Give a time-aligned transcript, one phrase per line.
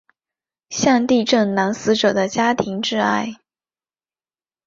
[0.71, 3.35] 向地震男死者的家庭致哀。